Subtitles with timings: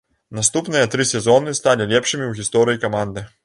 [0.37, 3.29] Наступныя тры сезоны сталі лепшымі ў гісторыі каманды.